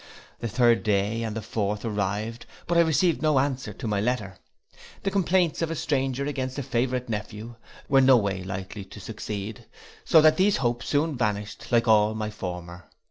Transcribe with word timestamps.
The 0.39 0.47
third 0.47 0.81
day 0.81 1.21
and 1.21 1.35
the 1.35 1.43
fourth 1.43 1.85
arrived, 1.85 2.47
but 2.65 2.75
I 2.75 2.81
received 2.81 3.21
no 3.21 3.37
answer 3.37 3.71
to 3.73 3.87
my 3.87 4.01
letter: 4.01 4.39
the 5.03 5.11
complaints 5.11 5.61
of 5.61 5.69
a 5.69 5.75
stranger 5.75 6.25
against 6.25 6.57
a 6.57 6.63
favourite 6.63 7.07
nephew, 7.07 7.53
were 7.87 8.01
no 8.01 8.17
way 8.17 8.41
likely 8.43 8.83
to 8.83 8.99
succeed; 8.99 9.67
so 10.03 10.19
that 10.19 10.37
these 10.37 10.57
hopes 10.57 10.87
soon 10.87 11.15
vanished 11.19 11.71
like 11.71 11.87
all 11.87 12.15
my 12.15 12.31
former. 12.31 12.85